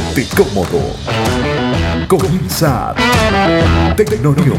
[0.00, 0.80] Ponte cómodo.
[2.08, 2.94] Comienza
[3.96, 4.58] Tecnonews.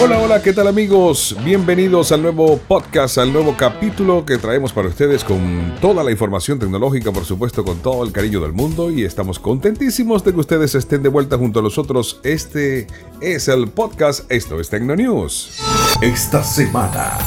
[0.00, 1.36] Hola, hola, ¿qué tal amigos?
[1.44, 6.58] Bienvenidos al nuevo podcast, al nuevo capítulo que traemos para ustedes con toda la información
[6.58, 10.74] tecnológica, por supuesto, con todo el cariño del mundo y estamos contentísimos de que ustedes
[10.74, 12.20] estén de vuelta junto a nosotros.
[12.22, 12.86] Este
[13.20, 15.58] es el podcast, esto es Tecnonews.
[16.00, 17.18] Esta semana.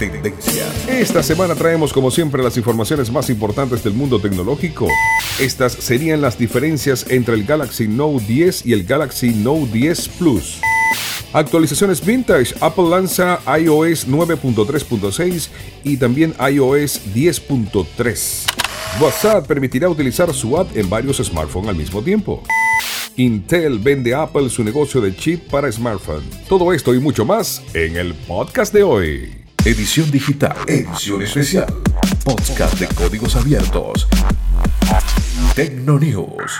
[0.00, 0.88] Tendencias.
[0.88, 4.88] Esta semana traemos como siempre las informaciones más importantes del mundo tecnológico.
[5.38, 10.58] Estas serían las diferencias entre el Galaxy Note 10 y el Galaxy Note 10 Plus.
[11.34, 12.54] Actualizaciones vintage.
[12.60, 15.48] Apple lanza iOS 9.3.6
[15.84, 18.46] y también iOS 10.3.
[19.02, 22.42] WhatsApp permitirá utilizar su app en varios smartphones al mismo tiempo.
[23.16, 26.24] Intel vende a Apple su negocio de chip para smartphone.
[26.48, 29.39] Todo esto y mucho más en el podcast de hoy.
[29.64, 30.56] Edición digital.
[30.66, 31.66] Edición especial.
[32.24, 34.08] Podcast de códigos abiertos.
[35.54, 36.58] Tecnonews.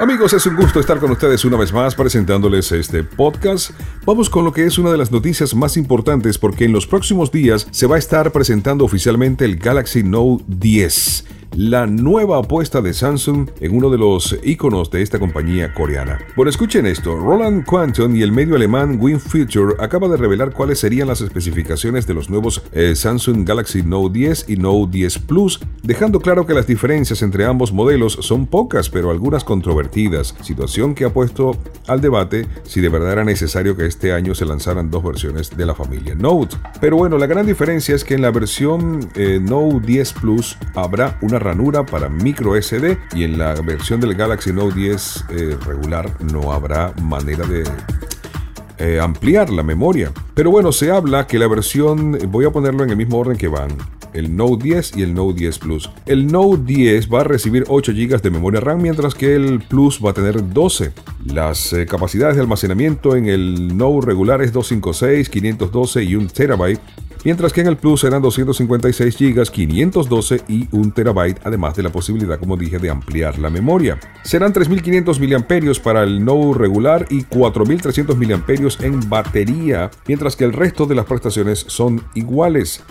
[0.00, 3.70] Amigos, es un gusto estar con ustedes una vez más presentándoles este podcast.
[4.04, 7.30] Vamos con lo que es una de las noticias más importantes porque en los próximos
[7.30, 11.24] días se va a estar presentando oficialmente el Galaxy Note 10
[11.56, 16.18] la nueva apuesta de Samsung en uno de los iconos de esta compañía coreana.
[16.36, 21.08] Bueno, escuchen esto, Roland Quantum y el medio alemán WinFuture acaba de revelar cuáles serían
[21.08, 26.20] las especificaciones de los nuevos eh, Samsung Galaxy Note 10 y Note 10 Plus, dejando
[26.20, 31.14] claro que las diferencias entre ambos modelos son pocas, pero algunas controvertidas, situación que ha
[31.14, 35.56] puesto al debate si de verdad era necesario que este año se lanzaran dos versiones
[35.56, 36.56] de la familia Note.
[36.82, 41.18] Pero bueno, la gran diferencia es que en la versión eh, Note 10 Plus habrá
[41.22, 46.10] una ranura para micro SD y en la versión del Galaxy Note 10 eh, regular
[46.32, 47.62] no habrá manera de
[48.78, 50.10] eh, ampliar la memoria.
[50.34, 53.46] Pero bueno, se habla que la versión, voy a ponerlo en el mismo orden que
[53.46, 53.70] van,
[54.12, 55.90] el Note 10 y el Note 10 Plus.
[56.04, 60.00] El Note 10 va a recibir 8 GB de memoria RAM, mientras que el Plus
[60.04, 60.92] va a tener 12.
[61.26, 66.78] Las eh, capacidades de almacenamiento en el Note regular es 256, 512 y 1 TB,
[67.26, 71.90] mientras que en el Plus serán 256 GB, 512 y 1 TB, además de la
[71.90, 73.98] posibilidad, como dije, de ampliar la memoria.
[74.22, 78.44] Serán 3500 mAh para el Note regular y 4300 mAh
[78.78, 82.84] en batería, mientras que el resto de las prestaciones son iguales.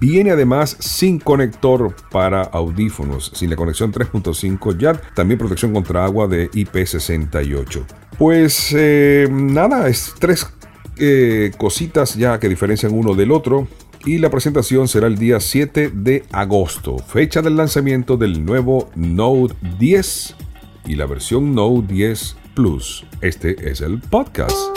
[0.00, 6.26] Viene además sin conector para audífonos, sin la conexión 3.5 jack, también protección contra agua
[6.26, 7.84] de IP68.
[8.18, 10.44] Pues eh, nada, es tres
[10.98, 13.68] eh, cositas ya que diferencian uno del otro
[14.04, 19.54] y la presentación será el día 7 de agosto, fecha del lanzamiento del nuevo Note
[19.78, 20.34] 10
[20.86, 23.04] y la versión Note 10 Plus.
[23.20, 24.75] Este es el podcast.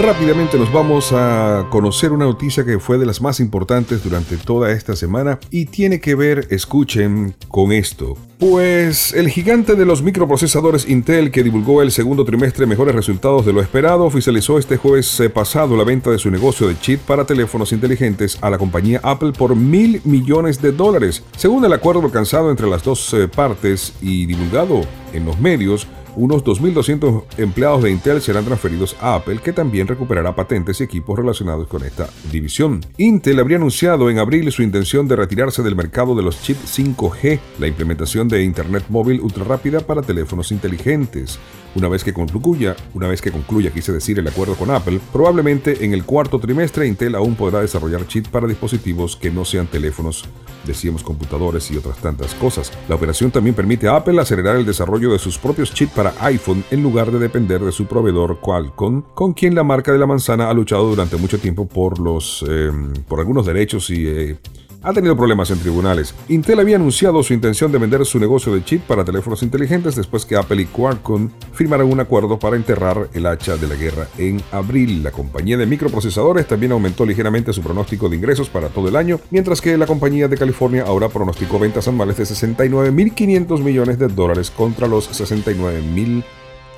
[0.00, 4.70] Rápidamente nos vamos a conocer una noticia que fue de las más importantes durante toda
[4.70, 8.16] esta semana y tiene que ver, escuchen, con esto.
[8.38, 13.52] Pues el gigante de los microprocesadores Intel que divulgó el segundo trimestre mejores resultados de
[13.52, 17.72] lo esperado oficializó este jueves pasado la venta de su negocio de chip para teléfonos
[17.72, 21.24] inteligentes a la compañía Apple por mil millones de dólares.
[21.36, 24.82] Según el acuerdo alcanzado entre las dos eh, partes y divulgado
[25.12, 30.34] en los medios, unos 2.200 empleados de Intel serán transferidos a Apple, que también recuperará
[30.34, 32.80] patentes y equipos relacionados con esta división.
[32.96, 37.38] Intel habría anunciado en abril su intención de retirarse del mercado de los chips 5G,
[37.58, 41.38] la implementación de Internet móvil ultra rápida para teléfonos inteligentes.
[41.78, 45.84] Una vez que concluya, una vez que concluya, quise decir, el acuerdo con Apple, probablemente
[45.84, 50.24] en el cuarto trimestre Intel aún podrá desarrollar chips para dispositivos que no sean teléfonos,
[50.66, 52.72] decíamos computadores y otras tantas cosas.
[52.88, 56.64] La operación también permite a Apple acelerar el desarrollo de sus propios chips para iPhone
[56.72, 60.50] en lugar de depender de su proveedor Qualcomm, con quien la marca de la manzana
[60.50, 62.72] ha luchado durante mucho tiempo por los eh,
[63.06, 64.36] por algunos derechos y eh,
[64.82, 66.14] ha tenido problemas en tribunales.
[66.28, 70.24] Intel había anunciado su intención de vender su negocio de chip para teléfonos inteligentes después
[70.24, 74.40] que Apple y Qualcomm firmaron un acuerdo para enterrar el hacha de la guerra en
[74.52, 75.02] abril.
[75.02, 79.20] La compañía de microprocesadores también aumentó ligeramente su pronóstico de ingresos para todo el año,
[79.30, 84.50] mientras que la compañía de California ahora pronosticó ventas anuales de 69.500 millones de dólares
[84.50, 86.22] contra los 69.000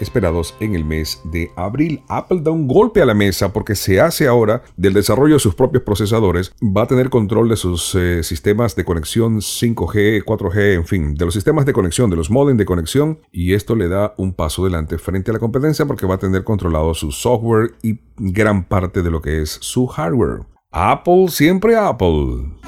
[0.01, 2.03] esperados en el mes de abril.
[2.09, 5.55] Apple da un golpe a la mesa porque se hace ahora del desarrollo de sus
[5.55, 10.87] propios procesadores, va a tener control de sus eh, sistemas de conexión 5G, 4G, en
[10.87, 14.15] fin, de los sistemas de conexión, de los modems de conexión y esto le da
[14.17, 18.01] un paso adelante frente a la competencia porque va a tener controlado su software y
[18.17, 20.41] gran parte de lo que es su hardware.
[20.73, 22.59] Apple siempre Apple.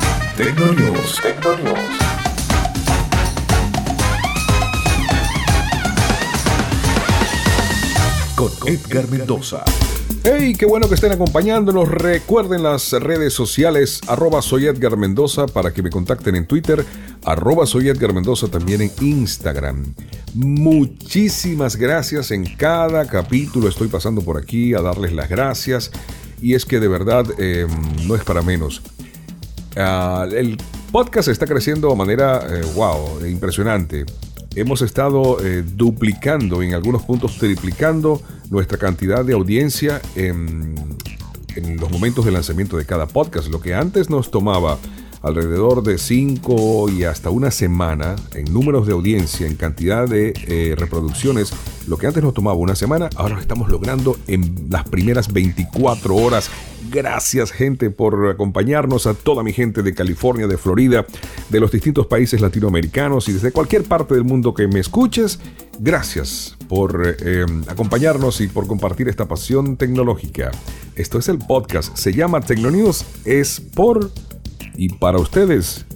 [8.67, 9.63] Edgar Mendoza.
[10.25, 11.89] Hey, qué bueno que estén acompañándonos.
[11.89, 16.85] Recuerden las redes sociales, arroba soy Edgar Mendoza para que me contacten en Twitter,
[17.25, 19.95] arroba soy Edgar Mendoza también en Instagram.
[20.35, 22.33] Muchísimas gracias.
[22.33, 25.93] En cada capítulo estoy pasando por aquí a darles las gracias.
[26.41, 27.69] Y es que de verdad eh,
[28.07, 28.83] no es para menos.
[29.77, 30.57] Ah, el
[30.91, 34.05] podcast está creciendo de manera, eh, wow, impresionante
[34.55, 38.21] hemos estado eh, duplicando, en algunos puntos triplicando
[38.51, 40.75] nuestra cantidad de audiencia en,
[41.57, 43.49] en, los momentos de lanzamiento de cada podcast.
[43.49, 44.79] Lo que antes nos tomaba
[45.23, 50.75] alrededor de 5 y hasta una semana en números de audiencia, en cantidad de eh,
[50.77, 51.53] reproducciones,
[51.87, 56.15] lo que antes nos tomaba una semana, ahora lo estamos logrando en las primeras 24
[56.15, 56.51] horas.
[56.91, 61.07] Gracias gente por acompañarnos, a toda mi gente de California, de Florida,
[61.49, 65.39] de los distintos países latinoamericanos y desde cualquier parte del mundo que me escuches.
[65.79, 70.51] Gracias por eh, acompañarnos y por compartir esta pasión tecnológica.
[70.97, 74.11] Esto es el podcast, se llama Tecnonews, es por
[74.77, 75.87] y para ustedes.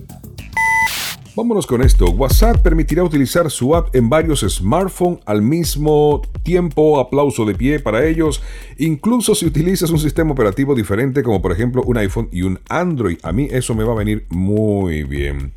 [1.37, 2.07] Vámonos con esto.
[2.07, 6.99] WhatsApp permitirá utilizar su app en varios smartphones al mismo tiempo.
[6.99, 8.43] Aplauso de pie para ellos.
[8.79, 13.19] Incluso si utilizas un sistema operativo diferente, como por ejemplo un iPhone y un Android.
[13.23, 15.53] A mí eso me va a venir muy bien.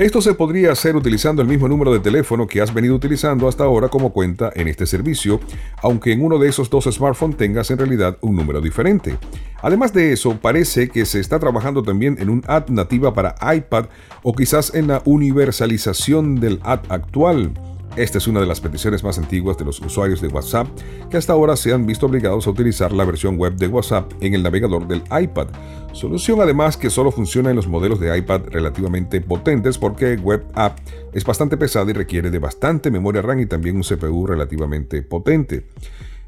[0.00, 3.64] Esto se podría hacer utilizando el mismo número de teléfono que has venido utilizando hasta
[3.64, 5.40] ahora como cuenta en este servicio,
[5.82, 9.18] aunque en uno de esos dos smartphones tengas en realidad un número diferente.
[9.60, 13.88] Además de eso, parece que se está trabajando también en un app nativa para iPad
[14.22, 17.52] o quizás en la universalización del app actual.
[18.00, 20.66] Esta es una de las peticiones más antiguas de los usuarios de WhatsApp
[21.10, 24.32] que hasta ahora se han visto obligados a utilizar la versión web de WhatsApp en
[24.32, 25.48] el navegador del iPad.
[25.92, 30.78] Solución además que solo funciona en los modelos de iPad relativamente potentes porque Web App
[31.12, 35.66] es bastante pesada y requiere de bastante memoria RAM y también un CPU relativamente potente.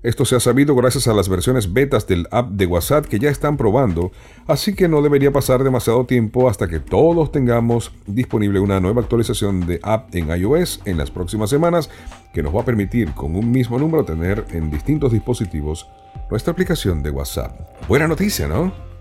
[0.03, 3.31] Esto se ha sabido gracias a las versiones betas del app de WhatsApp que ya
[3.31, 4.11] están probando,
[4.49, 9.65] así que no debería pasar demasiado tiempo hasta que todos tengamos disponible una nueva actualización
[9.65, 11.89] de app en iOS en las próximas semanas
[12.35, 15.87] que nos va a permitir con un mismo número tener en distintos dispositivos
[16.31, 17.61] nuestra aplicación de WhatsApp.
[17.87, 18.92] Buena noticia, ¿no?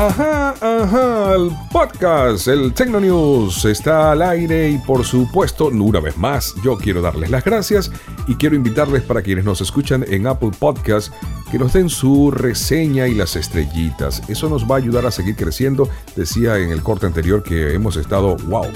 [0.00, 6.16] Ajá, ajá, el podcast, el Tecno News está al aire y por supuesto, una vez
[6.16, 7.92] más, yo quiero darles las gracias
[8.26, 11.12] y quiero invitarles para quienes nos escuchan en Apple Podcast
[11.50, 14.22] que nos den su reseña y las estrellitas.
[14.30, 15.86] Eso nos va a ayudar a seguir creciendo.
[16.16, 18.68] Decía en el corte anterior que hemos estado, wow,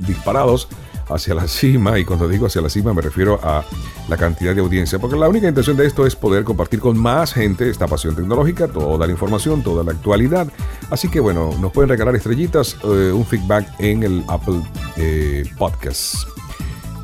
[0.00, 0.68] disparados
[1.10, 3.64] hacia la cima, y cuando digo hacia la cima me refiero a
[4.08, 7.32] la cantidad de audiencia, porque la única intención de esto es poder compartir con más
[7.32, 10.48] gente esta pasión tecnológica, toda la información, toda la actualidad.
[10.90, 14.62] Así que bueno, nos pueden regalar estrellitas, eh, un feedback en el Apple
[14.96, 16.14] eh, Podcast.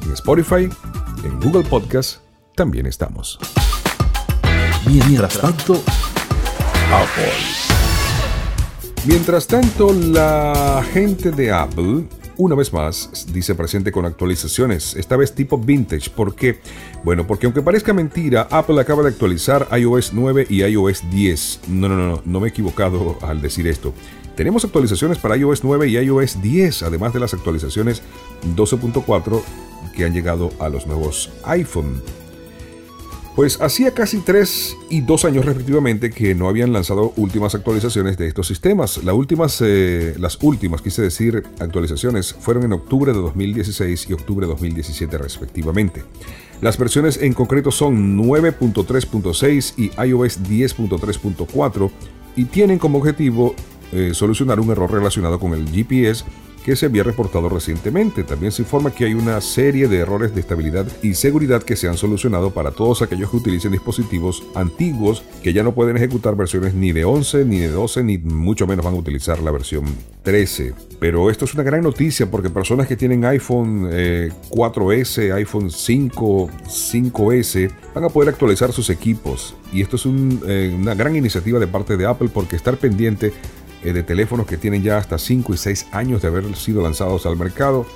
[0.03, 0.69] En Spotify,
[1.25, 2.21] en Google Podcast,
[2.55, 3.39] también estamos.
[4.87, 5.83] Mientras tanto,
[6.93, 7.33] Apple.
[9.07, 15.35] Mientras tanto, la gente de Apple una vez más, dice presente con actualizaciones, esta vez
[15.35, 16.11] tipo vintage.
[16.11, 16.61] ¿Por qué?
[17.05, 21.61] Bueno, porque aunque parezca mentira, Apple acaba de actualizar iOS 9 y iOS 10.
[21.69, 23.95] No, no, no, no me he equivocado al decir esto.
[24.37, 28.03] Tenemos actualizaciones para iOS 9 y iOS 10, además de las actualizaciones
[28.57, 29.43] 12.4
[29.95, 32.03] que han llegado a los nuevos iPhone.
[33.35, 38.29] Pues hacía casi 3 y 2 años respectivamente que no habían lanzado últimas actualizaciones de
[38.29, 39.03] estos sistemas.
[39.03, 44.53] Las últimas, las últimas, quise decir, actualizaciones fueron en octubre de 2016 y octubre de
[44.53, 46.05] 2017 respectivamente.
[46.61, 51.91] Las versiones en concreto son 9.3.6 y iOS 10.3.4
[52.37, 53.57] y tienen como objetivo
[53.91, 56.25] eh, solucionar un error relacionado con el GPS
[56.65, 58.25] que se había reportado recientemente.
[58.25, 61.89] También se informa que hay una serie de errores de estabilidad y seguridad que se
[61.89, 66.75] han solucionado para todos aquellos que utilicen dispositivos antiguos que ya no pueden ejecutar versiones
[66.75, 69.85] ni de 11 ni de 12 ni mucho menos van a utilizar la versión
[70.23, 70.73] 13.
[70.99, 76.51] Pero esto es una gran noticia porque personas que tienen iPhone 4S, eh, iPhone 5,
[76.67, 81.67] 5S van a poder actualizar sus equipos y esto es eh, una gran iniciativa de
[81.67, 83.33] parte de Apple porque estar pendiente
[83.93, 87.37] de teléfonos que tienen ya hasta 5 y 6 años de haber sido lanzados al
[87.37, 87.87] mercado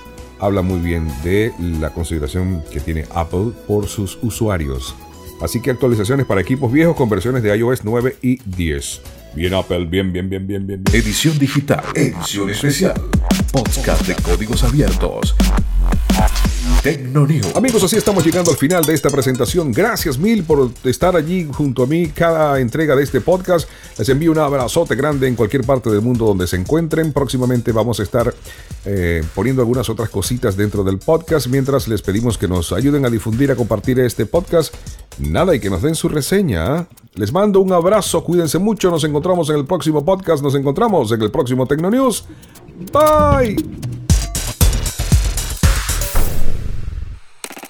[0.41, 4.95] habla muy bien de la consideración que tiene Apple por sus usuarios.
[5.41, 9.01] Así que actualizaciones para equipos viejos con versiones de iOS 9 y 10.
[9.35, 10.83] Bien Apple, bien, bien, bien, bien, bien.
[10.83, 11.01] bien.
[11.01, 13.01] Edición digital, edición especial.
[13.53, 15.37] Podcast de códigos abiertos.
[16.97, 17.55] Tecnonews.
[17.55, 19.73] Amigos, así estamos llegando al final de esta presentación.
[19.73, 23.69] Gracias mil por estar allí junto a mí cada entrega de este podcast.
[23.99, 27.13] Les envío un abrazote grande en cualquier parte del mundo donde se encuentren.
[27.13, 28.35] Próximamente vamos a estar
[28.87, 33.11] eh, poniendo algunas otras cositas dentro del podcast mientras les pedimos que nos ayuden a
[33.11, 34.75] difundir, a compartir este podcast.
[35.19, 36.75] Nada, y que nos den su reseña.
[36.75, 36.89] ¿ah?
[37.15, 41.21] Les mando un abrazo, cuídense mucho, nos encontramos en el próximo podcast, nos encontramos en
[41.21, 42.25] el próximo Tecnonews.
[42.93, 43.88] Bye.